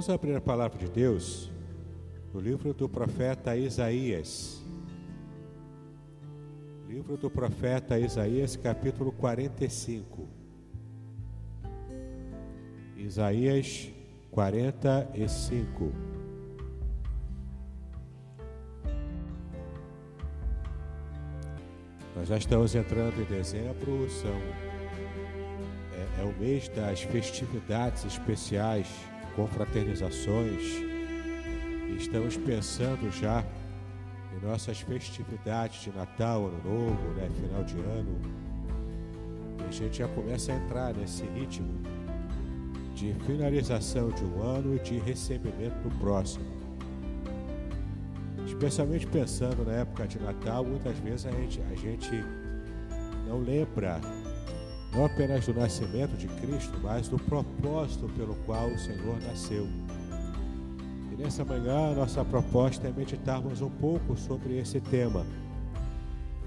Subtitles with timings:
[0.00, 1.52] Vamos abrir a palavra de Deus
[2.32, 4.64] no livro do profeta Isaías.
[6.88, 10.26] Livro do profeta Isaías, capítulo 45.
[12.96, 13.90] Isaías
[14.30, 15.92] 45.
[22.16, 24.32] Nós já estamos entrando em dezembro, são,
[25.92, 30.62] é, é o mês das festividades especiais confraternizações.
[31.96, 33.44] Estamos pensando já
[34.34, 38.20] em nossas festividades de Natal, Ano Novo, né, final de ano.
[39.60, 41.80] E a gente já começa a entrar nesse ritmo
[42.94, 46.44] de finalização de um ano e de recebimento do próximo.
[48.46, 52.10] Especialmente pensando na época de Natal, muitas vezes a gente, a gente
[53.26, 54.00] não lembra
[54.92, 59.66] não apenas do nascimento de Cristo, mas do propósito pelo qual o Senhor nasceu.
[61.12, 65.24] E nessa manhã, nossa proposta é meditarmos um pouco sobre esse tema.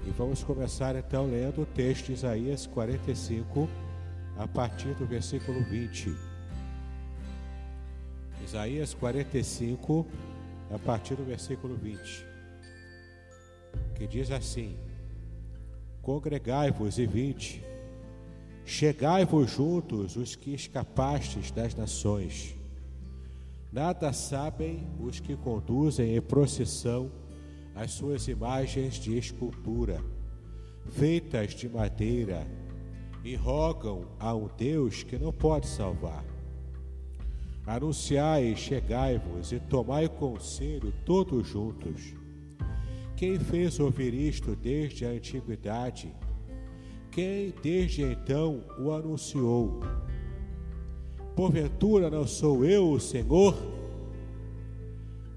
[0.06, 3.68] E vamos começar então lendo o texto de Isaías 45,
[4.36, 6.14] a partir do versículo 20.
[8.44, 10.06] Isaías 45,
[10.70, 12.26] a partir do versículo 20,
[13.94, 14.76] que diz assim:
[16.02, 17.64] Congregai-vos e vinde
[18.64, 22.54] Chegai-vos juntos os que escapastes das nações.
[23.70, 27.10] Nada sabem os que conduzem em procissão
[27.74, 30.00] as suas imagens de escultura,
[30.90, 32.46] feitas de madeira,
[33.24, 36.24] e rogam a um Deus que não pode salvar.
[37.66, 42.14] Anunciai, chegai-vos e tomai conselho todos juntos.
[43.16, 46.14] Quem fez ouvir isto desde a antiguidade?
[47.14, 49.80] Quem desde então o anunciou.
[51.36, 53.56] Porventura não sou eu o Senhor?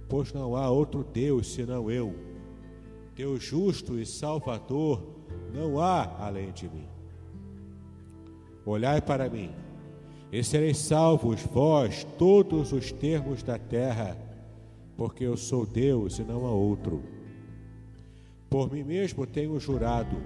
[0.10, 2.16] Pois não há outro Deus senão eu.
[3.16, 5.04] Deus justo e salvador
[5.54, 6.88] não há além de mim.
[8.66, 9.52] Olhai para mim,
[10.32, 14.18] e sereis salvos vós todos os termos da terra,
[14.98, 17.04] porque eu sou Deus e não há outro.
[18.50, 20.18] Por mim mesmo tenho jurado,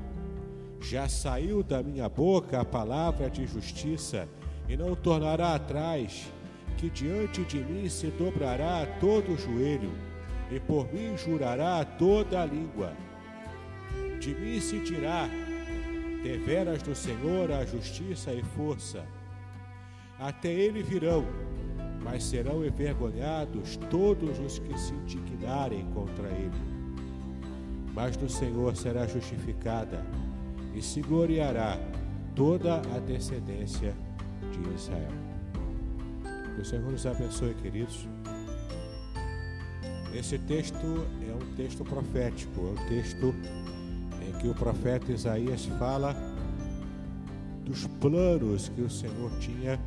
[0.82, 4.28] já saiu da minha boca a palavra de justiça,
[4.68, 6.32] e não tornará atrás,
[6.78, 9.92] que diante de mim se dobrará todo o joelho,
[10.50, 12.94] e por mim jurará toda a língua.
[14.20, 15.30] De mim se dirá:
[16.24, 19.06] deveras do Senhor a justiça e força.
[20.20, 21.26] Até ele virão,
[22.04, 26.72] mas serão envergonhados todos os que se indignarem contra ele.
[27.94, 30.06] Mas do Senhor será justificada
[30.74, 31.78] e se gloriará
[32.36, 33.94] toda a descendência
[34.52, 35.12] de Israel.
[36.56, 38.08] Que o Senhor nos abençoe, queridos.
[40.14, 43.34] Esse texto é um texto profético, é um texto
[44.28, 46.14] em que o profeta Isaías fala
[47.64, 49.80] dos planos que o Senhor tinha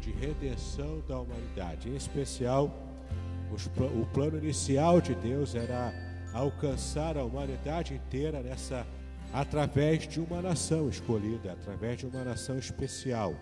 [0.00, 1.88] de redenção da humanidade.
[1.88, 2.74] Em especial,
[4.00, 5.92] o plano inicial de Deus era
[6.32, 8.84] alcançar a humanidade inteira nessa
[9.32, 13.34] através de uma nação escolhida, através de uma nação especial.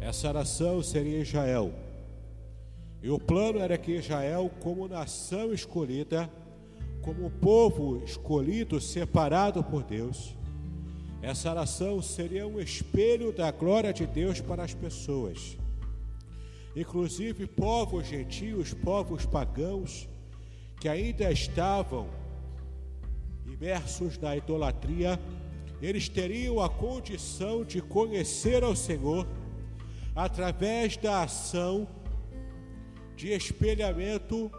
[0.00, 1.72] Essa nação seria Israel.
[3.02, 6.30] E o plano era que Israel, como nação escolhida,
[7.02, 10.34] como povo escolhido, separado por Deus,
[11.22, 15.56] essa nação seria um espelho da glória de Deus para as pessoas.
[16.74, 20.08] Inclusive povos gentios, povos pagãos,
[20.80, 22.08] que ainda estavam
[23.60, 25.18] imersos na idolatria,
[25.80, 29.26] eles teriam a condição de conhecer ao Senhor
[30.14, 31.86] através da ação
[33.14, 34.50] de espelhamento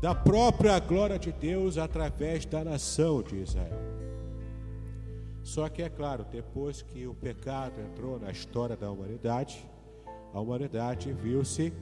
[0.00, 3.78] da própria glória de Deus através da nação de Israel.
[5.42, 9.66] Só que é claro, depois que o pecado entrou na história da humanidade,
[10.32, 11.72] a humanidade viu-se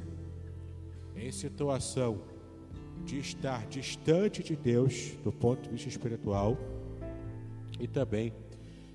[1.14, 2.20] em situação
[3.04, 6.56] de estar distante de Deus do ponto de vista espiritual
[7.80, 8.32] e também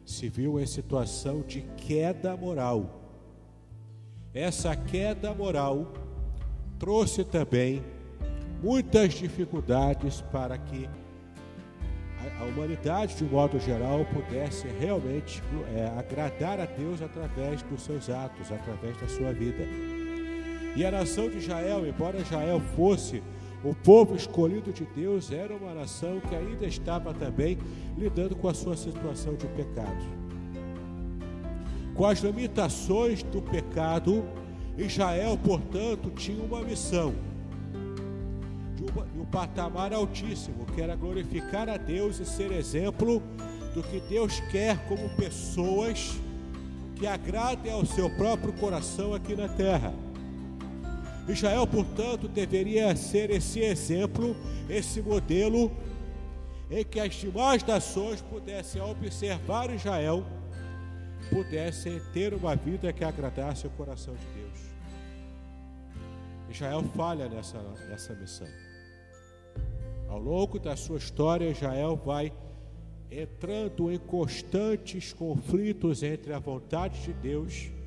[0.05, 3.01] se viu em situação de queda moral.
[4.33, 5.93] Essa queda moral
[6.79, 7.83] trouxe também
[8.61, 10.89] muitas dificuldades para que
[12.39, 15.41] a, humanidade, de um modo geral, pudesse realmente
[15.75, 19.63] é, agradar a Deus através dos seus atos, através da sua vida.
[20.75, 23.21] E a nação de Israel, embora Israel fosse
[23.63, 27.57] o povo escolhido de Deus, era uma nação que ainda estava também
[27.97, 30.03] lidando com a sua situação de pecado.
[31.95, 34.25] Com as limitações do pecado,
[34.77, 37.13] Israel, portanto, tinha uma missão
[38.75, 38.83] de
[39.19, 43.21] um patamar altíssimo, que era glorificar a Deus e ser exemplo
[43.73, 46.19] do que Deus quer como pessoas
[46.95, 49.93] que agradem ao seu próprio coração aqui na terra.
[51.27, 54.35] Israel, portanto, deveria ser esse exemplo,
[54.69, 55.71] esse modelo,
[56.69, 60.25] em que as demais nações pudessem observar Israel,
[61.29, 64.59] pudessem ter uma vida que agradasse o coração de Deus.
[66.49, 67.59] Israel falha nessa,
[67.89, 68.47] nessa missão.
[70.09, 72.33] Ao longo da sua história, Israel vai
[73.09, 77.82] entrando em constantes conflitos entre a vontade de Deus e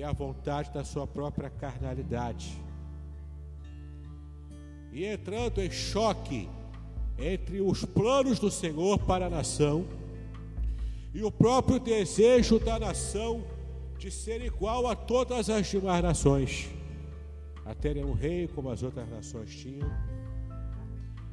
[0.00, 2.56] a vontade da sua própria carnalidade.
[4.92, 6.48] E entrando em choque
[7.18, 9.84] entre os planos do Senhor para a nação
[11.12, 13.44] e o próprio desejo da nação
[13.98, 16.70] de ser igual a todas as demais nações,
[17.64, 19.90] a terem um rei como as outras nações tinham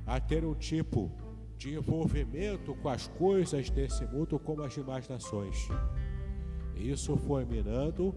[0.10, 1.12] a ter um tipo
[1.56, 5.68] de envolvimento com as coisas desse mundo como as demais nações.
[6.76, 8.16] Isso foi minando,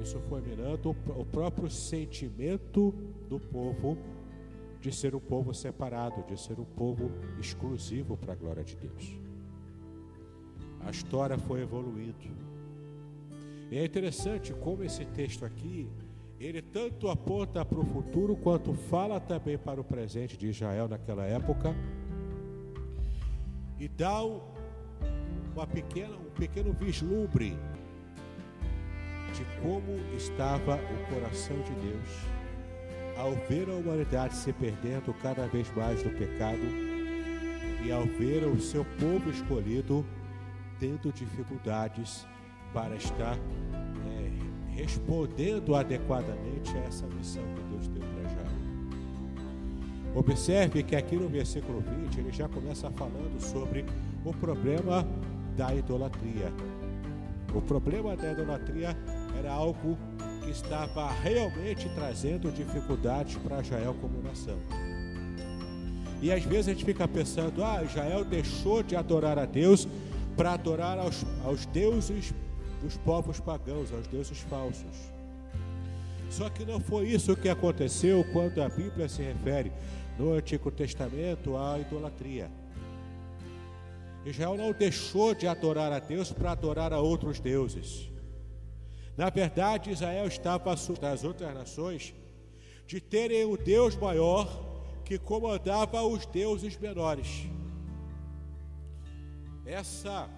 [0.00, 2.92] isso foi minando o próprio sentimento
[3.28, 3.96] do povo
[4.80, 9.18] de ser um povo separado, de ser um povo exclusivo para a glória de Deus.
[10.80, 12.16] A história foi evoluindo.
[13.70, 15.88] E é interessante como esse texto aqui
[16.38, 21.24] ele tanto aponta para o futuro quanto fala também para o presente de Israel naquela
[21.24, 21.72] época
[23.78, 27.56] e dá uma pequena, um pequeno vislumbre
[29.32, 32.08] de como estava o coração de Deus
[33.16, 36.60] ao ver a humanidade se perdendo cada vez mais do pecado
[37.84, 40.04] e ao ver o seu povo escolhido
[40.78, 42.26] tendo dificuldades
[42.72, 43.38] para estar
[44.74, 48.62] respondendo adequadamente a essa missão que Deus deu para Israel.
[50.14, 53.84] Observe que aqui no versículo 20 ele já começa falando sobre
[54.24, 55.06] o problema
[55.56, 56.52] da idolatria.
[57.54, 58.96] O problema da idolatria
[59.42, 59.98] era algo
[60.44, 64.58] que estava realmente trazendo dificuldades para Israel como nação.
[66.20, 69.88] E às vezes a gente fica pensando, ah, Israel deixou de adorar a Deus
[70.36, 72.32] para adorar aos, aos deuses
[72.80, 75.12] dos povos pagãos, aos deuses falsos.
[76.30, 79.72] Só que não foi isso que aconteceu quando a Bíblia se refere
[80.16, 82.48] no Antigo Testamento à idolatria.
[84.24, 88.11] Israel não deixou de adorar a Deus para adorar a outros deuses.
[89.22, 92.12] Na verdade, Israel estava das outras nações
[92.88, 94.48] de terem o Deus maior
[95.04, 97.46] que comandava os deuses menores.
[99.64, 100.28] Essa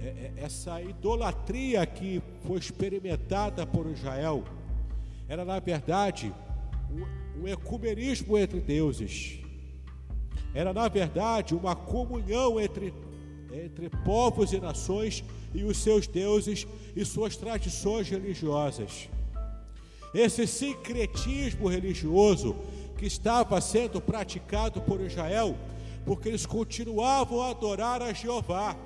[0.00, 4.42] é, é, essa idolatria que foi experimentada por Israel
[5.28, 6.32] era, na verdade,
[6.90, 9.38] um, um ecumenismo entre deuses.
[10.54, 12.94] Era, na verdade, uma comunhão entre,
[13.52, 15.22] entre povos e nações
[15.54, 19.08] e os seus deuses e suas tradições religiosas.
[20.14, 22.54] Esse sincretismo religioso
[22.96, 25.56] que estava sendo praticado por Israel,
[26.04, 28.76] porque eles continuavam a adorar a Jeová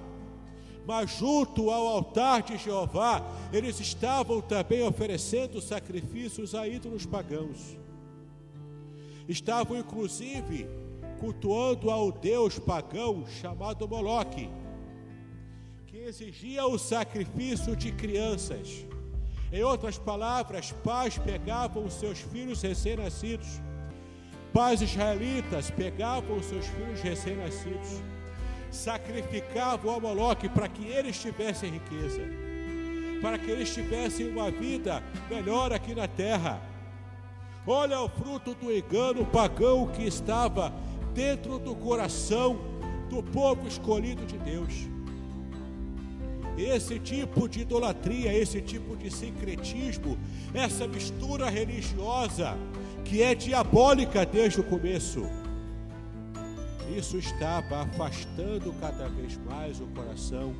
[0.86, 3.20] mas junto ao altar de Jeová,
[3.52, 7.76] eles estavam também oferecendo sacrifícios a ídolos pagãos.
[9.28, 10.68] Estavam inclusive
[11.18, 14.65] cultuando ao deus pagão chamado Moloque, que
[16.06, 18.84] exigia o sacrifício de crianças.
[19.52, 23.60] Em outras palavras, pais pegavam os seus filhos recém-nascidos,
[24.52, 28.00] pais israelitas pegavam os seus filhos recém-nascidos
[28.70, 32.20] sacrificavam a Moloque para que eles tivessem riqueza,
[33.20, 36.60] para que eles tivessem uma vida melhor aqui na terra.
[37.66, 40.72] Olha o fruto do engano pagão que estava
[41.14, 42.58] dentro do coração
[43.08, 44.95] do povo escolhido de Deus.
[46.56, 50.16] Esse tipo de idolatria, esse tipo de sincretismo,
[50.54, 52.56] essa mistura religiosa
[53.04, 55.26] que é diabólica desde o começo
[56.94, 60.54] isso estava afastando cada vez mais o coração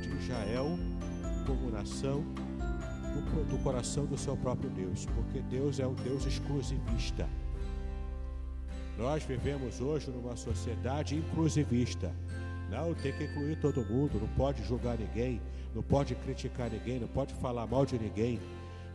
[0.00, 0.78] de Israel
[1.44, 2.24] como nação
[3.12, 7.28] do, do coração do seu próprio Deus, porque Deus é um Deus exclusivista.
[8.96, 12.14] Nós vivemos hoje numa sociedade inclusivista.
[12.70, 15.40] Não, tem que incluir todo mundo, não pode julgar ninguém,
[15.74, 18.40] não pode criticar ninguém, não pode falar mal de ninguém,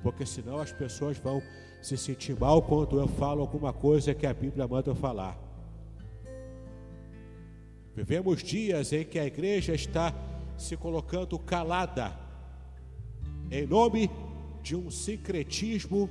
[0.03, 1.41] porque senão as pessoas vão
[1.81, 5.37] se sentir mal quando eu falo alguma coisa que a Bíblia manda eu falar.
[7.95, 10.13] Vivemos dias em que a igreja está
[10.57, 12.17] se colocando calada,
[13.49, 14.09] em nome
[14.61, 16.09] de um sincretismo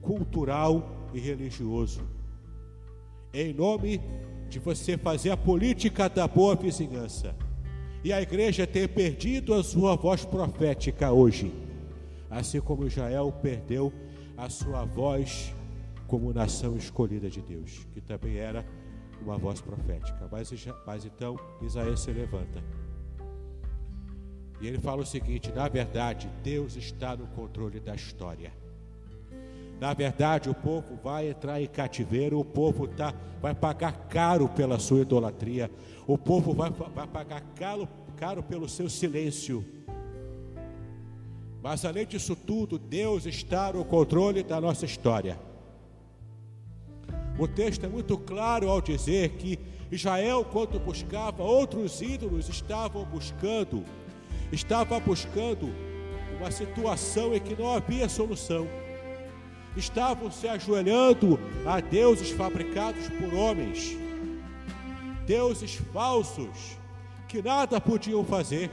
[0.00, 2.00] cultural e religioso,
[3.32, 4.00] em nome
[4.48, 7.34] de você fazer a política da boa vizinhança.
[8.02, 11.52] E a igreja tem perdido a sua voz profética hoje,
[12.30, 13.92] assim como Israel perdeu
[14.36, 15.54] a sua voz
[16.06, 18.64] como nação escolhida de Deus, que também era
[19.20, 20.28] uma voz profética.
[20.30, 20.50] Mas,
[20.86, 22.62] mas então Isaías se levanta.
[24.60, 28.52] E ele fala o seguinte: na verdade, Deus está no controle da história.
[29.80, 34.78] Na verdade, o povo vai entrar em cativeiro, o povo tá, vai pagar caro pela
[34.78, 35.70] sua idolatria,
[36.06, 39.64] o povo vai, vai pagar caro, caro pelo seu silêncio.
[41.62, 45.38] Mas além disso tudo, Deus está no controle da nossa história.
[47.38, 49.58] O texto é muito claro ao dizer que
[49.92, 53.84] Israel, quando buscava outros ídolos, estavam buscando,
[54.50, 55.72] estava buscando
[56.36, 58.66] uma situação em que não havia solução.
[59.78, 63.96] Estavam se ajoelhando a deuses fabricados por homens,
[65.24, 66.76] deuses falsos,
[67.28, 68.72] que nada podiam fazer.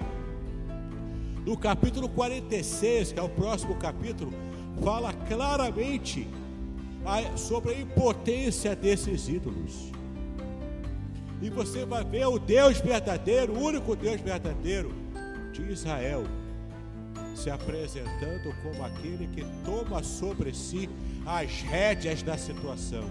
[1.46, 4.34] No capítulo 46, que é o próximo capítulo,
[4.84, 6.28] fala claramente
[7.38, 9.92] sobre a impotência desses ídolos.
[11.40, 14.92] E você vai ver o Deus verdadeiro, o único Deus verdadeiro
[15.54, 16.24] de Israel,
[17.36, 20.90] se apresentando como aquele que toma sobre si
[21.26, 23.04] as rédeas da situação.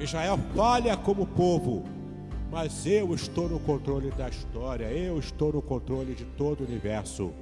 [0.00, 1.84] Israel falha como povo,
[2.50, 7.32] mas eu estou no controle da história, eu estou no controle de todo o universo.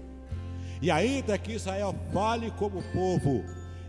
[0.83, 3.45] E ainda que Israel fale como povo,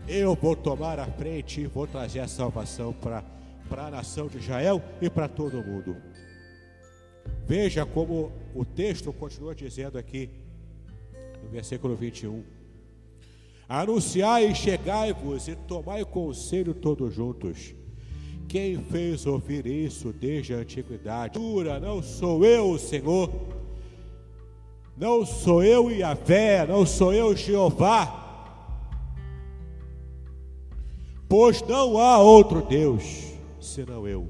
[0.06, 3.24] eu vou tomar a frente e vou trazer a salvação para
[3.70, 5.96] a nação de Israel e para todo mundo.
[7.46, 10.30] Veja como o texto continua dizendo aqui,
[11.42, 12.57] no versículo 21.
[13.68, 17.74] Anunciai e chegai-vos e tomai conselho todos juntos.
[18.48, 21.38] Quem fez ouvir isso desde a antiguidade?
[21.82, 23.30] Não sou eu, Senhor.
[24.96, 26.66] Não sou eu, Yahvé.
[26.66, 28.26] Não sou eu, Jeová
[31.28, 34.28] pois não há outro Deus senão eu.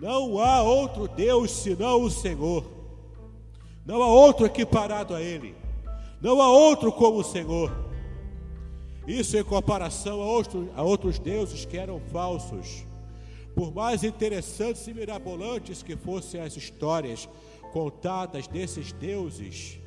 [0.00, 2.64] Não há outro Deus senão o Senhor.
[3.84, 5.54] Não há outro equiparado a Ele.
[6.22, 7.89] Não há outro como o Senhor.
[9.06, 12.84] Isso em comparação a outros, a outros deuses que eram falsos.
[13.54, 17.28] Por mais interessantes e mirabolantes que fossem as histórias
[17.72, 19.78] contadas desses deuses,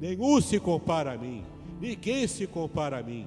[0.00, 1.44] nenhum se compara a mim,
[1.80, 3.26] ninguém se compara a mim.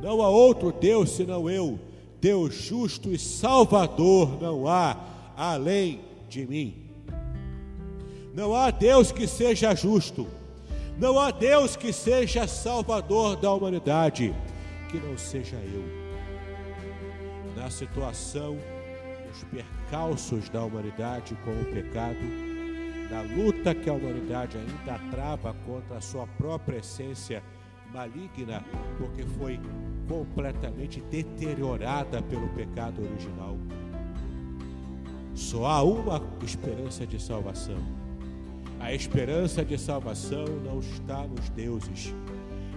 [0.00, 1.78] Não há outro Deus senão eu,
[2.20, 4.96] Deus justo e salvador não há
[5.36, 6.74] além de mim.
[8.34, 10.26] Não há Deus que seja justo,
[10.98, 14.34] não há Deus que seja salvador da humanidade,
[14.88, 15.84] que não seja eu.
[17.54, 18.56] Na situação,
[19.28, 22.18] nos percalços da humanidade com o pecado,
[23.10, 27.42] na luta que a humanidade ainda trava contra a sua própria essência
[27.92, 28.64] maligna,
[28.98, 29.60] porque foi
[30.08, 33.56] completamente deteriorada pelo pecado original.
[35.34, 38.05] Só há uma esperança de salvação.
[38.86, 42.14] A esperança de salvação não está nos deuses.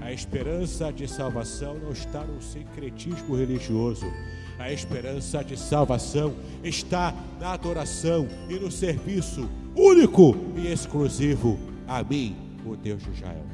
[0.02, 4.08] A esperança de salvação não está no secretismo religioso.
[4.58, 12.36] A esperança de salvação está na adoração e no serviço único e exclusivo a mim,
[12.66, 13.46] o Deus de Israel.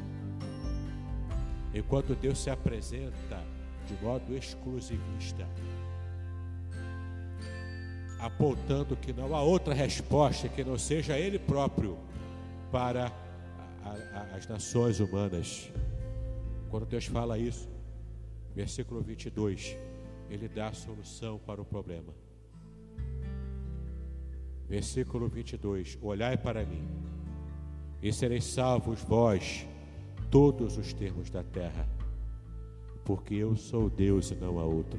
[1.74, 3.44] Enquanto Deus se apresenta
[3.86, 5.46] de modo exclusivista,
[8.18, 11.98] apontando que não há outra resposta que não seja Ele próprio
[12.70, 13.12] para
[13.84, 15.70] a, a, as nações humanas.
[16.70, 17.68] Quando Deus fala isso,
[18.54, 19.76] versículo 22,
[20.28, 22.12] Ele dá a solução para o problema.
[24.68, 26.88] Versículo 22: Olhai para mim,
[28.02, 29.66] e sereis salvos vós,
[30.30, 31.86] todos os termos da terra
[33.06, 34.98] porque eu sou Deus e não há outro.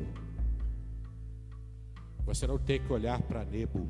[2.25, 3.89] Você não tem que olhar para Nebo,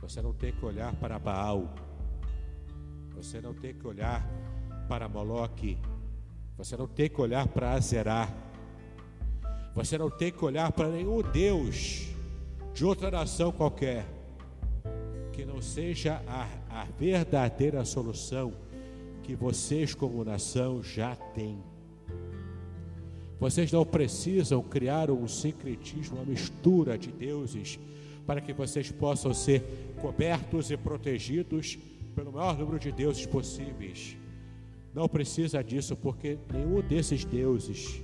[0.00, 1.74] você não tem que olhar para Baal,
[3.16, 4.28] você não tem que olhar
[4.86, 5.78] para Moloque,
[6.56, 8.28] você não tem que olhar para Azerá,
[9.74, 12.08] você não tem que olhar para nenhum Deus
[12.74, 14.06] de outra nação qualquer,
[15.32, 18.52] que não seja a, a verdadeira solução
[19.22, 21.58] que vocês, como nação, já têm.
[23.40, 27.78] Vocês não precisam criar um sincretismo, uma mistura de deuses,
[28.26, 29.62] para que vocês possam ser
[30.00, 31.78] cobertos e protegidos
[32.16, 34.16] pelo maior número de deuses possíveis.
[34.94, 38.02] Não precisa disso, porque nenhum desses deuses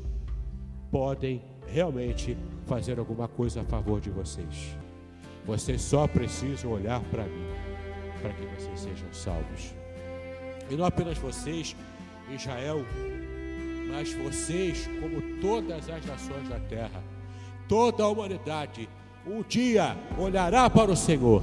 [0.90, 4.76] podem realmente fazer alguma coisa a favor de vocês.
[5.46, 7.46] Vocês só precisam olhar para mim,
[8.20, 9.74] para que vocês sejam salvos.
[10.70, 11.74] E não apenas vocês,
[12.30, 12.84] Israel,
[13.90, 17.02] mas vocês, como todas as nações da terra,
[17.66, 18.88] toda a humanidade,
[19.26, 21.42] um dia olhará para o Senhor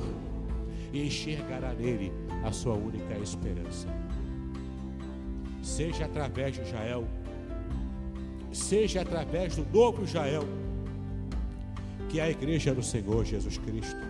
[0.93, 2.11] e enxergará nele
[2.43, 3.87] a sua única esperança.
[5.61, 7.07] Seja através de Israel,
[8.51, 10.43] seja através do novo Israel,
[12.09, 14.01] que é a igreja do Senhor Jesus Cristo.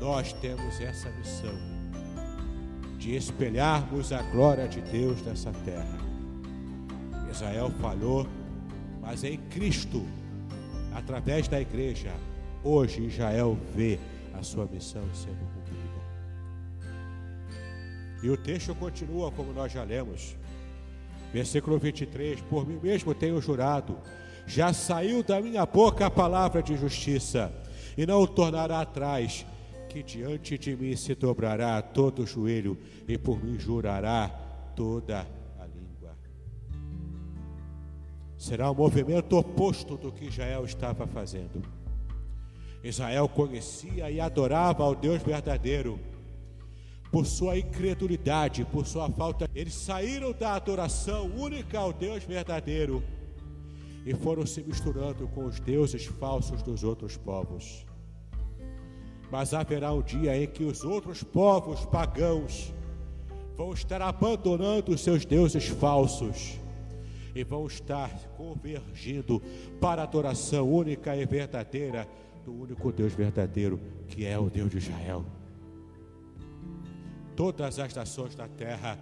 [0.00, 1.54] Nós temos essa missão
[2.98, 6.04] de espelharmos a glória de Deus nessa terra
[7.34, 8.28] Israel falhou,
[9.02, 10.06] mas em Cristo,
[10.94, 12.12] através da igreja,
[12.62, 13.98] hoje Israel vê
[14.32, 15.53] a sua missão sendo.
[18.24, 20.34] E o texto continua como nós já lemos.
[21.30, 23.98] Versículo 23: Por mim mesmo tenho jurado,
[24.46, 27.52] já saiu da minha boca a palavra de justiça,
[27.98, 29.44] e não o tornará atrás,
[29.90, 34.28] que diante de mim se dobrará todo o joelho, e por mim jurará
[34.74, 35.26] toda a
[38.38, 41.62] será um movimento oposto do que Israel estava fazendo.
[42.82, 46.13] Israel conhecia e adorava ao Deus verdadeiro.
[47.14, 53.04] Por sua incredulidade, por sua falta, eles saíram da adoração única ao Deus verdadeiro
[54.04, 57.86] e foram se misturando com os deuses falsos dos outros povos.
[59.30, 62.74] Mas haverá um dia em que os outros povos pagãos
[63.56, 66.58] vão estar abandonando os seus deuses falsos
[67.32, 69.40] e vão estar convergindo
[69.80, 72.08] para a adoração única e verdadeira
[72.44, 75.24] do único Deus verdadeiro, que é o Deus de Israel.
[77.36, 78.98] Todas as nações da terra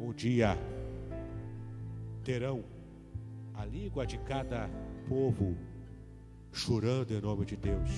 [0.00, 0.58] um dia
[2.24, 2.64] terão
[3.54, 4.68] a língua de cada
[5.08, 5.56] povo
[6.52, 7.90] chorando em nome de Deus,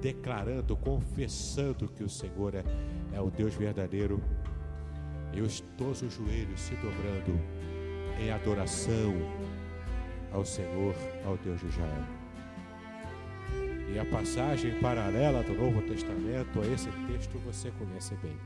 [0.00, 2.64] declarando, confessando que o Senhor é,
[3.12, 4.22] é o Deus verdadeiro,
[5.32, 7.38] e os, todos os joelhos se dobrando
[8.20, 9.14] em adoração
[10.32, 12.04] ao Senhor, ao Deus de Israel.
[13.92, 18.36] E a passagem paralela do Novo Testamento a esse texto você conhece bem.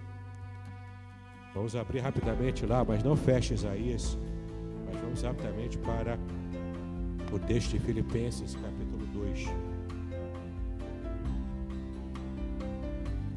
[1.55, 4.17] Vamos abrir rapidamente lá, mas não feche Isaías,
[4.87, 6.19] mas vamos rapidamente para
[7.31, 9.49] o texto de Filipenses, capítulo 2.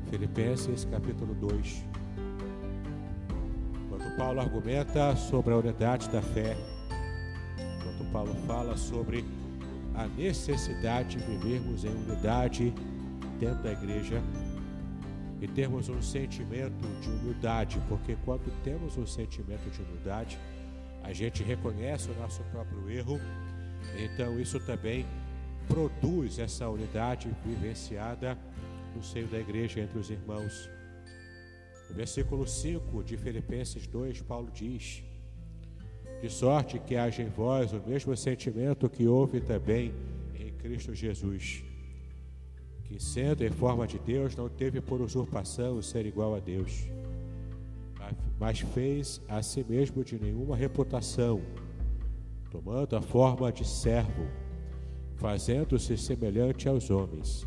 [0.09, 1.83] Filipenses, capítulo 2.
[3.89, 6.55] Quando Paulo argumenta sobre a unidade da fé,
[7.83, 9.25] quando Paulo fala sobre
[9.93, 12.73] a necessidade de vivermos em unidade
[13.41, 14.21] dentro da igreja
[15.45, 20.39] e termos um sentimento de humildade, porque quando temos um sentimento de humildade,
[21.03, 23.19] a gente reconhece o nosso próprio erro,
[23.95, 25.05] então isso também
[25.67, 28.35] produz essa unidade vivenciada
[28.95, 30.67] no seio da igreja entre os irmãos.
[31.89, 35.03] No versículo 5 de Filipenses 2, Paulo diz:
[36.23, 39.93] De sorte que haja em vós o mesmo sentimento que houve também
[40.33, 41.63] em Cristo Jesus,
[42.85, 46.87] que sendo em forma de Deus, não teve por usurpação ser igual a Deus,
[48.39, 51.41] mas fez a si mesmo de nenhuma reputação,
[52.49, 54.27] tomando a forma de servo,
[55.15, 57.45] fazendo-se semelhante aos homens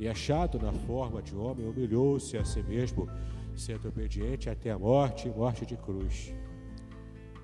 [0.00, 3.06] e achado na forma de homem, humilhou-se a si mesmo,
[3.54, 6.32] sendo obediente até a morte e morte de cruz.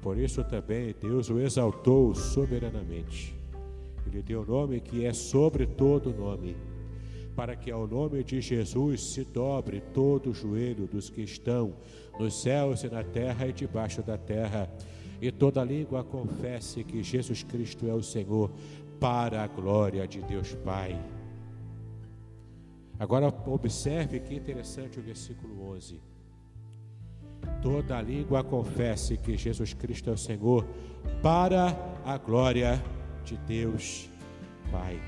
[0.00, 3.36] Por isso também Deus o exaltou soberanamente.
[4.06, 6.56] Ele deu o nome que é sobre todo nome,
[7.34, 11.74] para que ao nome de Jesus se dobre todo o joelho dos que estão
[12.18, 14.70] nos céus e na terra e debaixo da terra,
[15.20, 18.50] e toda língua confesse que Jesus Cristo é o Senhor,
[18.98, 20.98] para a glória de Deus Pai.
[22.98, 26.00] Agora observe que interessante o versículo 11.
[27.62, 30.66] Toda língua confesse que Jesus Cristo é o Senhor,
[31.22, 34.08] para a glória de Deus
[34.70, 35.00] Pai.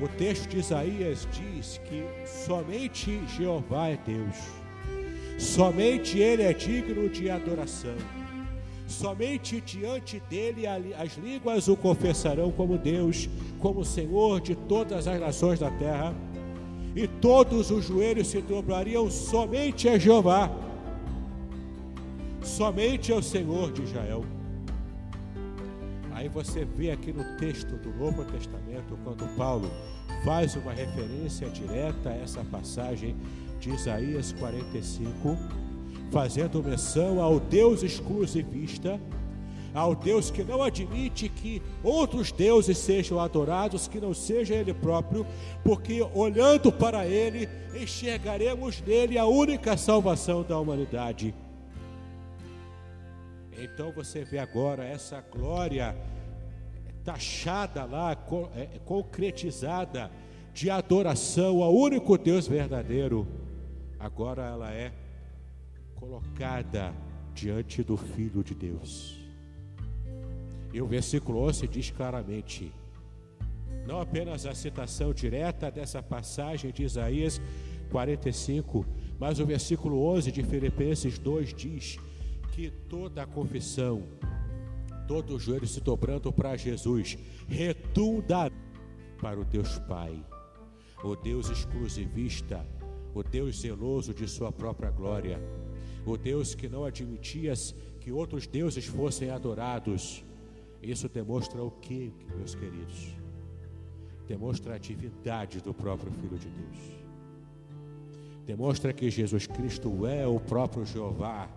[0.00, 4.36] O texto de Isaías diz que somente Jeová é Deus,
[5.38, 7.94] somente Ele é digno de adoração.
[8.86, 15.58] Somente diante dele as línguas o confessarão como Deus, como Senhor de todas as nações
[15.58, 16.14] da terra,
[16.94, 20.50] e todos os joelhos se dobrariam somente a Jeová,
[22.42, 24.24] somente ao Senhor de Israel.
[26.22, 29.68] Aí você vê aqui no texto do Novo Testamento, quando Paulo
[30.24, 33.16] faz uma referência direta a essa passagem
[33.58, 35.36] de Isaías 45
[36.12, 39.00] fazendo menção ao Deus exclusivista,
[39.74, 45.26] ao Deus que não admite que outros deuses sejam adorados, que não seja Ele próprio,
[45.64, 51.34] porque olhando para Ele, enxergaremos nele a única salvação da humanidade.
[53.58, 55.96] Então você vê agora essa glória
[57.04, 58.12] taxada lá,
[58.54, 60.10] é, concretizada
[60.52, 63.26] de adoração ao único Deus verdadeiro.
[63.98, 64.92] Agora ela é
[65.94, 66.92] colocada
[67.34, 69.18] diante do Filho de Deus.
[70.72, 72.72] E o versículo 11 diz claramente:
[73.86, 77.40] não apenas a citação direta dessa passagem de Isaías
[77.90, 78.86] 45,
[79.18, 81.98] mas o versículo 11 de Filipenses 2 diz
[82.52, 84.02] que toda a confissão,
[85.06, 88.50] todo o joelho se dobrando para Jesus, redunda
[89.20, 90.24] para o Deus Pai,
[91.04, 92.66] o Deus exclusivista,
[93.14, 95.40] o Deus zeloso de Sua própria glória
[96.04, 97.52] o Deus que não admitia
[98.00, 100.24] que outros deuses fossem adorados.
[100.82, 103.16] Isso demonstra o que, meus queridos?
[104.26, 107.02] Demonstra a divindade do próprio Filho de Deus.
[108.44, 111.48] Demonstra que Jesus Cristo é o próprio Jeová,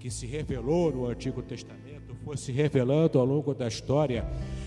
[0.00, 1.85] que se revelou no Antigo Testamento,
[2.26, 4.26] foi se revelando ao longo da história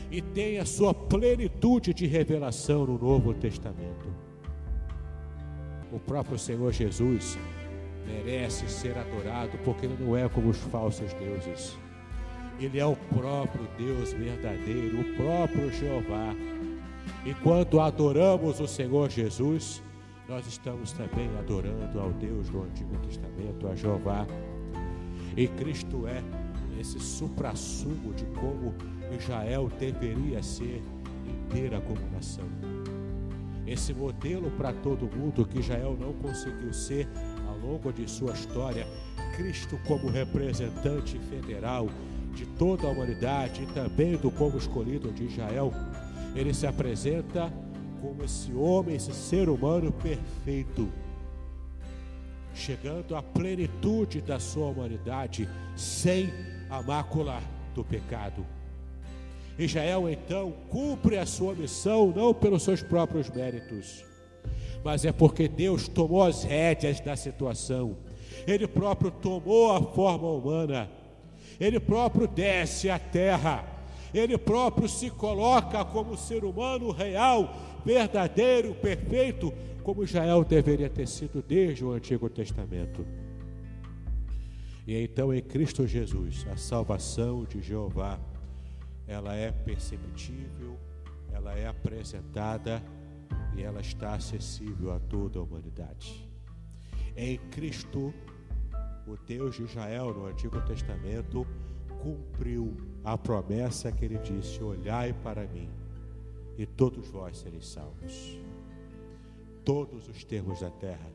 [0.10, 4.08] e tem a sua plenitude de revelação no Novo Testamento.
[5.92, 7.38] O próprio Senhor Jesus
[8.08, 11.78] merece ser adorado, porque ele não é como os falsos deuses.
[12.62, 16.34] Ele é o próprio Deus verdadeiro, o próprio Jeová.
[17.26, 19.84] E quando adoramos o Senhor Jesus,
[20.30, 24.26] nós estamos também adorando ao Deus do Antigo Testamento, a Jeová.
[25.36, 26.24] E Cristo é
[26.80, 28.74] esse suprassumo de como
[29.18, 30.82] Israel deveria ser
[31.28, 32.46] inteira como nação.
[33.68, 37.08] Esse modelo para todo mundo que Israel não conseguiu ser
[37.62, 38.88] longo de sua história,
[39.36, 41.88] Cristo como representante federal
[42.34, 45.72] de toda a humanidade e também do povo escolhido de Israel,
[46.36, 47.52] ele se apresenta
[48.02, 50.90] como esse homem, esse ser humano perfeito,
[52.54, 56.32] chegando à plenitude da sua humanidade, sem
[56.70, 57.42] a mácula
[57.74, 58.46] do pecado.
[59.58, 64.06] Israel então cumpre a sua missão não pelos seus próprios méritos,
[64.84, 67.98] mas é porque Deus tomou as rédeas da situação.
[68.48, 70.90] Ele próprio tomou a forma humana.
[71.60, 73.66] Ele próprio desce à terra.
[74.14, 77.54] Ele próprio se coloca como ser humano real,
[77.86, 79.54] verdadeiro, perfeito,
[79.84, 83.06] como Israel deveria ter sido desde o Antigo Testamento.
[84.90, 88.20] E então em Cristo Jesus, a salvação de Jeová,
[89.06, 90.80] ela é perceptível,
[91.32, 92.82] ela é apresentada
[93.56, 96.28] e ela está acessível a toda a humanidade.
[97.16, 98.12] Em Cristo,
[99.06, 101.46] o Deus de Israel no Antigo Testamento
[102.02, 105.70] cumpriu a promessa que ele disse: Olhai para mim,
[106.58, 108.40] e todos vós sereis salvos.
[109.64, 111.12] Todos os termos da terra,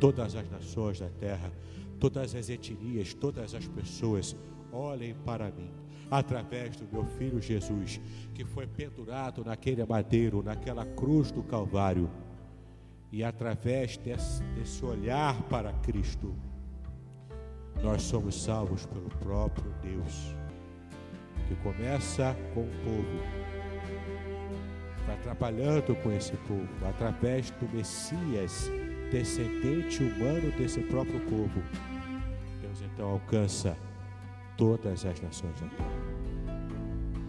[0.00, 1.52] todas as nações da terra,
[1.98, 4.36] todas as etnias, todas as pessoas,
[4.72, 8.00] olhem para mim através do meu filho Jesus,
[8.34, 12.10] que foi pendurado naquele madeiro, naquela cruz do Calvário,
[13.10, 16.34] e através desse, desse olhar para Cristo,
[17.82, 20.34] nós somos salvos pelo próprio Deus,
[21.48, 23.44] que começa com o povo,
[25.06, 28.70] vai trabalhando com esse povo, através do Messias,
[29.10, 31.62] descendente humano desse próprio povo.
[32.60, 33.76] Deus então alcança
[34.56, 36.14] todas as nações da terra.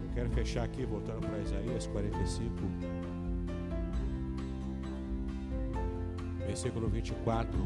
[0.02, 2.50] Eu quero fechar aqui, voltando para Isaías 45,
[6.46, 7.58] versículo 24.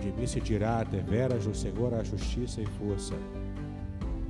[0.00, 3.14] De mim se dirá, deveras no Senhor a justiça e força.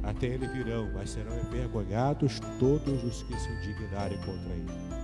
[0.03, 5.02] Até ele virão, mas serão envergonhados todos os que se indignarem contra ele.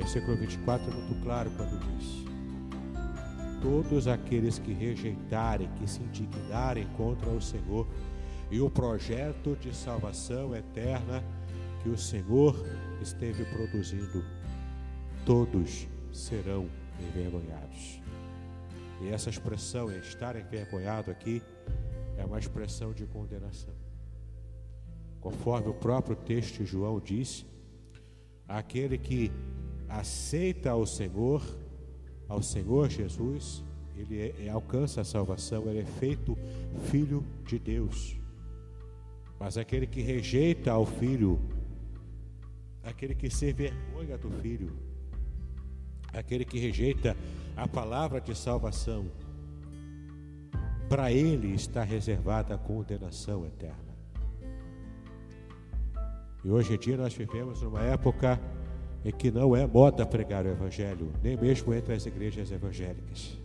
[0.00, 2.24] Versículo 24 é muito claro quando diz:
[3.60, 7.86] todos aqueles que rejeitarem, que se indignarem contra o Senhor
[8.50, 11.22] e o projeto de salvação eterna
[11.82, 12.56] que o Senhor
[13.02, 14.24] esteve produzindo,
[15.26, 16.66] todos serão
[16.98, 18.00] envergonhados.
[19.02, 21.42] E essa expressão, estar envergonhado aqui,
[22.16, 23.74] é uma expressão de condenação.
[25.20, 27.44] Conforme o próprio texto de João diz,
[28.48, 29.30] aquele que
[29.90, 31.42] aceita o Senhor
[32.28, 33.62] ao Senhor Jesus,
[33.96, 36.38] ele é, é, alcança a salvação, ele é feito
[36.84, 38.16] filho de Deus.
[39.38, 41.40] Mas aquele que rejeita ao filho,
[42.84, 44.72] aquele que se vergonha do filho,
[46.12, 47.16] aquele que rejeita
[47.56, 49.10] a palavra de salvação,
[50.88, 53.90] para ele está reservada a condenação eterna.
[56.44, 58.40] E hoje em dia nós vivemos numa época
[59.04, 63.38] é que não é moda pregar o Evangelho, nem mesmo entre as igrejas evangélicas.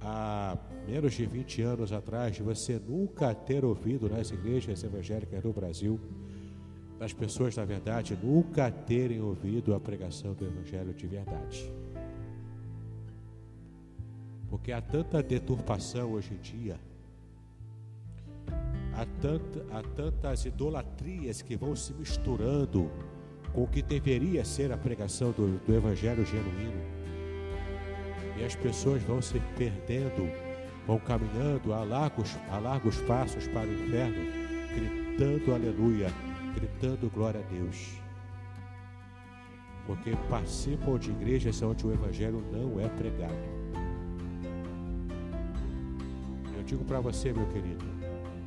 [0.00, 0.56] Há
[0.86, 5.98] menos de 20 anos atrás, você nunca ter ouvido nas igrejas evangélicas do Brasil,
[7.00, 11.70] as pessoas, na verdade, nunca terem ouvido a pregação do Evangelho de verdade.
[14.48, 16.80] Porque há tanta deturpação hoje em dia,
[18.94, 19.02] há,
[19.76, 22.90] há tantas idolatrias que vão se misturando
[23.56, 26.78] o que deveria ser a pregação do, do Evangelho genuíno.
[28.38, 30.30] E as pessoas vão se perdendo,
[30.86, 34.26] vão caminhando a largos, a largos passos para o inferno,
[34.74, 36.12] gritando aleluia,
[36.54, 37.94] gritando glória a Deus.
[39.86, 43.56] Porque participam de igrejas onde o Evangelho não é pregado.
[46.54, 47.86] Eu digo para você, meu querido,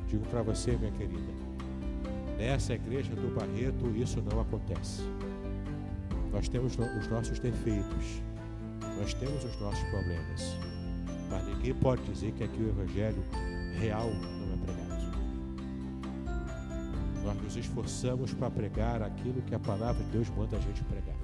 [0.06, 1.49] digo para você, minha querida,
[2.40, 5.02] Nessa igreja do Barreto, isso não acontece.
[6.32, 8.22] Nós temos os nossos defeitos,
[8.98, 10.56] nós temos os nossos problemas,
[11.28, 13.22] mas ninguém pode dizer que aqui o Evangelho
[13.78, 15.12] real não é pregado.
[17.22, 21.16] Nós nos esforçamos para pregar aquilo que a palavra de Deus manda a gente pregar.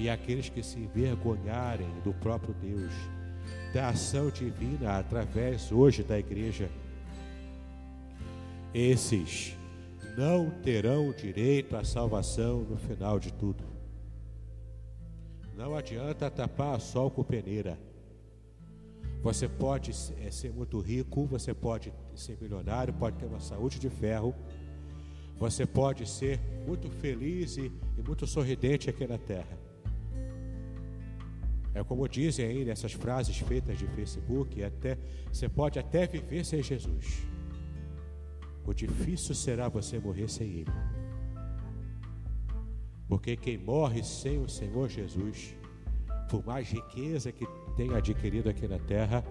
[0.00, 2.92] E aqueles que se envergonharem do próprio Deus,
[3.72, 6.68] da ação divina através hoje da igreja,
[8.74, 9.56] esses
[10.16, 13.64] não terão direito à salvação no final de tudo.
[15.56, 17.78] Não adianta tapar sol com peneira.
[19.22, 23.88] Você pode é, ser muito rico, você pode ser milionário, pode ter uma saúde de
[23.88, 24.34] ferro,
[25.38, 29.58] você pode ser muito feliz e, e muito sorridente aqui na terra.
[31.74, 34.98] É como dizem aí nessas frases feitas de Facebook, até,
[35.32, 37.32] você pode até viver sem Jesus
[38.64, 40.72] o difícil será você morrer sem Ele.
[43.08, 45.54] Porque quem morre sem o Senhor Jesus,
[46.30, 47.46] por mais riqueza que
[47.76, 49.24] tenha adquirido aqui na terra,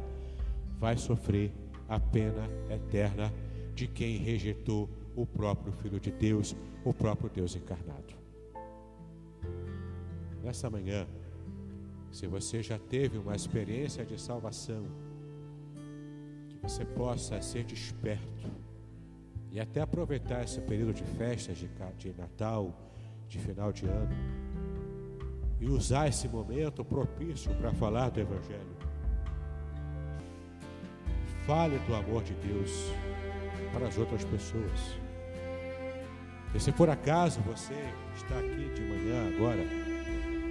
[0.80, 1.52] vai sofrer
[1.88, 3.32] a pena eterna
[3.74, 8.22] de quem rejeitou o próprio Filho de Deus, o próprio Deus encarnado.
[10.44, 11.08] nessa manhã,
[12.12, 14.84] se você já teve uma experiência de salvação,
[16.50, 18.50] que você possa ser desperto
[19.52, 22.74] e até aproveitar esse período de festas de, de Natal,
[23.28, 24.16] de final de ano,
[25.60, 28.78] e usar esse momento propício para falar do Evangelho.
[31.46, 32.92] Fale do amor de Deus
[33.74, 34.98] para as outras pessoas.
[36.56, 37.76] E se por acaso você
[38.16, 39.62] está aqui de manhã agora,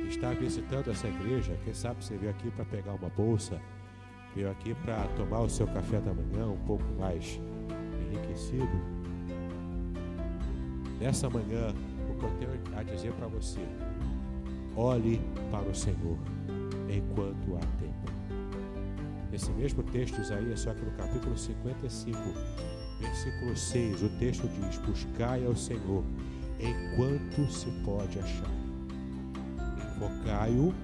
[0.09, 3.61] está visitando essa igreja, quem sabe você veio aqui para pegar uma bolsa,
[4.35, 7.41] veio aqui para tomar o seu café da manhã um pouco mais
[8.11, 8.69] enriquecido.
[11.01, 11.75] Nessa manhã,
[12.11, 13.61] o que eu tenho a dizer para você,
[14.77, 15.21] olhe
[15.51, 16.19] para o Senhor
[16.89, 18.11] enquanto há tempo.
[19.33, 22.19] Esse mesmo texto, Isaías, só que no capítulo 55,
[23.01, 26.05] Versículo 6, o texto diz: Buscai ao Senhor
[26.61, 28.51] enquanto se pode achar.
[29.97, 30.75] Invocai-o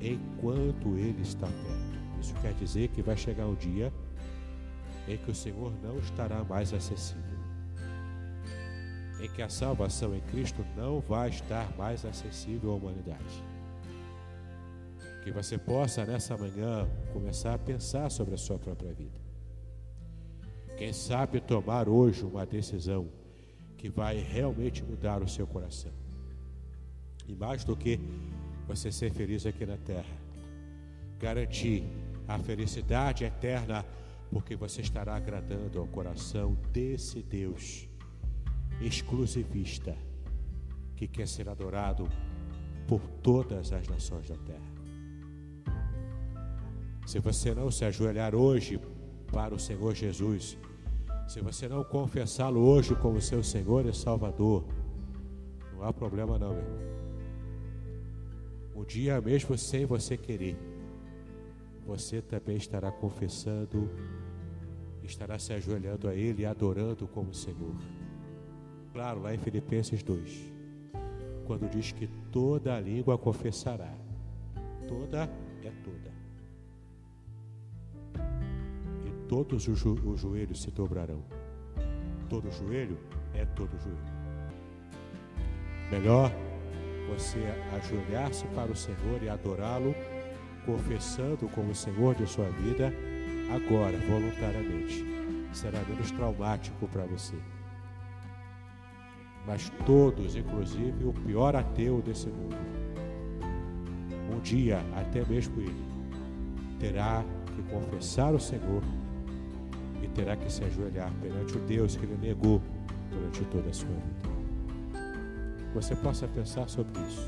[0.00, 2.20] enquanto ele está perto.
[2.20, 3.92] Isso quer dizer que vai chegar um dia
[5.12, 7.38] em que o Senhor não estará mais acessível.
[9.20, 13.44] Em que a salvação em Cristo não vai estar mais acessível à humanidade.
[15.22, 19.20] Que você possa nessa manhã começar a pensar sobre a sua própria vida
[20.80, 23.06] quem sabe tomar hoje uma decisão
[23.76, 25.92] que vai realmente mudar o seu coração.
[27.28, 28.00] E mais do que
[28.66, 30.16] você ser feliz aqui na terra,
[31.18, 31.84] garantir
[32.26, 33.84] a felicidade eterna,
[34.30, 37.88] porque você estará agradando ao coração desse Deus
[38.80, 39.96] exclusivista
[40.96, 42.08] que quer ser adorado
[42.86, 44.70] por todas as nações da terra.
[47.06, 48.80] Se você não se ajoelhar hoje
[49.32, 50.56] para o Senhor Jesus,
[51.26, 54.64] se você não confessá-lo hoje como seu Senhor e Salvador,
[55.72, 56.90] não há problema não, meu irmão.
[58.76, 60.56] Um dia mesmo sem você querer,
[61.86, 63.90] você também estará confessando,
[65.10, 67.74] estará se ajoelhando a Ele e adorando como Senhor.
[68.92, 70.52] Claro, lá em Filipenses 2,
[71.46, 73.92] quando diz que toda a língua confessará,
[74.88, 75.30] toda
[75.62, 76.20] é toda
[79.30, 81.22] todos os, jo os joelhos se dobrarão.
[82.28, 82.98] Todo joelho
[83.32, 84.20] é todo joelho.
[85.88, 86.32] Melhor
[87.08, 87.38] você
[87.76, 89.94] ajoelhar-se para o Senhor e adorá-lo,
[90.66, 92.92] confessando como Senhor de sua vida,
[93.54, 95.04] agora, voluntariamente.
[95.52, 97.36] Será menos traumático para você.
[99.46, 102.56] Mas todos, inclusive o pior ateu desse mundo,
[104.32, 105.84] um dia, até mesmo ele,
[106.78, 108.82] terá que confessar o Senhor
[110.02, 112.62] e terá que se ajoelhar perante o Deus que ele negou
[113.10, 114.30] durante toda a sua vida.
[115.74, 117.26] Você possa pensar sobre isso,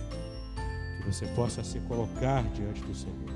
[0.99, 3.32] que você possa se colocar diante do Senhor,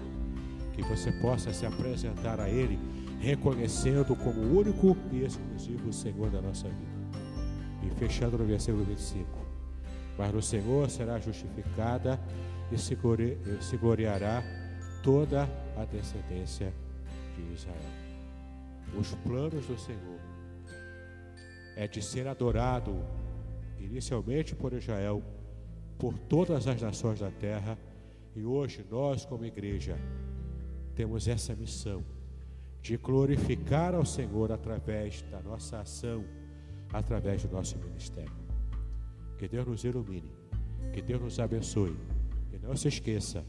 [0.76, 2.78] que você possa se apresentar a Ele,
[3.18, 6.96] reconhecendo como o único e exclusivo Senhor da nossa vida.
[7.82, 9.26] E fechando no versículo 25:
[10.16, 12.20] Mas no Senhor será justificada
[12.70, 14.42] e se gloriará
[15.02, 16.72] toda a descendência
[17.34, 18.06] de Israel
[18.94, 20.20] os planos do Senhor
[21.76, 23.04] é de ser adorado
[23.78, 25.22] inicialmente por Israel,
[25.98, 27.78] por todas as nações da terra,
[28.34, 29.98] e hoje nós, como igreja,
[30.96, 32.02] temos essa missão
[32.80, 36.24] de glorificar ao Senhor através da nossa ação,
[36.92, 38.32] através do nosso ministério.
[39.36, 40.32] Que Deus nos ilumine,
[40.92, 41.94] que Deus nos abençoe.
[42.52, 43.44] E não se esqueça,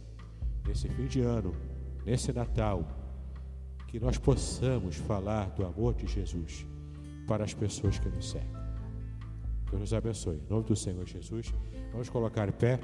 [0.68, 1.56] nesse fim de ano,
[2.06, 2.86] nesse Natal,
[3.88, 6.68] que nós possamos falar do amor de Jesus
[7.26, 8.52] para as pessoas que nos seguem.
[9.70, 10.38] Deus nos abençoe.
[10.38, 11.54] Em nome do Senhor Jesus,
[11.94, 12.80] vamos colocar em pé.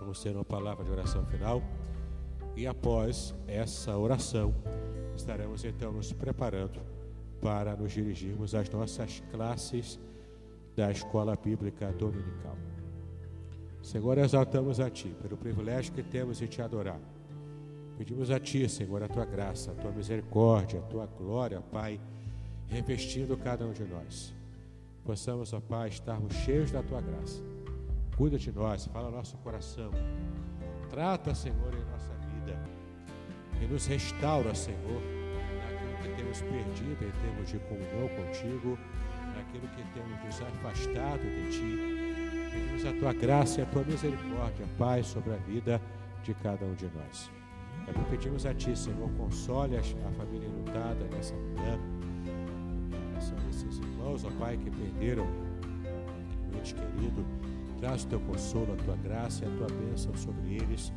[0.00, 1.62] Vamos ter uma palavra de oração final.
[2.56, 4.54] E após essa oração,
[5.16, 6.80] estaremos então nos preparando
[7.40, 9.98] para nos dirigirmos às nossas classes
[10.76, 12.56] da Escola Bíblica Dominical.
[13.82, 17.00] Senhor, exaltamos a Ti pelo privilégio que temos de Te adorar
[17.96, 22.00] Pedimos a Ti, Senhor, a Tua graça, a Tua misericórdia, a Tua glória, Pai,
[22.66, 24.34] revestindo cada um de nós.
[25.04, 27.40] Possamos, ó Pai, estarmos cheios da Tua graça.
[28.16, 29.90] Cuida de nós, fala nosso coração.
[30.90, 32.23] Trata, Senhor, em nossa vida.
[33.60, 35.00] E nos restaura, Senhor,
[35.62, 38.78] naquilo que temos perdido em termos de comunhão contigo,
[39.34, 42.50] naquilo que temos nos afastado de Ti.
[42.52, 45.80] Pedimos a Tua graça e a Tua misericórdia, Pai, sobre a vida
[46.22, 47.30] de cada um de nós.
[47.86, 49.82] Que pedimos a Ti, Senhor, console a
[50.12, 51.78] família lutada nessa manhã.
[53.20, 57.24] São esses irmãos, ó Pai, que perderam um ente querido.
[57.80, 60.92] Traz o teu consolo, a tua graça e a tua bênção sobre eles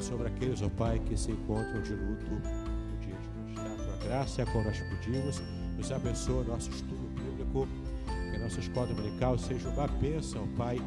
[0.00, 3.54] sobre aqueles, ó Pai, que se encontram de luto no dia de hoje.
[3.54, 5.42] Dá a tua graça, é como nós pedimos,
[5.76, 7.68] nos abençoa nosso estudo bíblico,
[8.06, 10.78] que a nossa escola dominical seja uma bênção, Pai,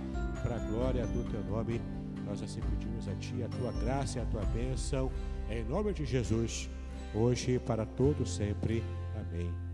[0.41, 1.81] para a glória do teu nome.
[2.25, 5.11] Nós assim pedimos a Ti a tua graça e a tua bênção,
[5.49, 6.69] em nome de Jesus,
[7.13, 8.83] hoje e para todo sempre.
[9.15, 9.72] Amém.